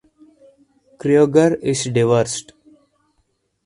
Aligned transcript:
Krueger 0.97 1.53
is 1.61 1.83
divorced. 1.83 2.53